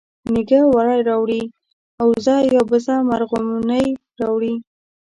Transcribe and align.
مېږه 0.31 0.61
وری 0.75 0.99
راوړي 1.09 1.43
اوزه 2.01 2.35
یا 2.51 2.61
بزه 2.69 2.95
مرغونی 3.09 3.85
راوړي 4.19 4.55